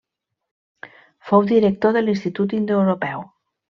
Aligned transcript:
Fou 1.29 1.43
director 1.53 1.97
de 1.99 2.05
l'Institut 2.07 2.61
indoeuropeu. 2.63 3.27